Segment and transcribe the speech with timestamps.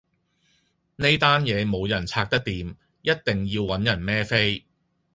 [0.95, 4.65] 呢單嘢冇人拆得掂，一定要搵人孭飛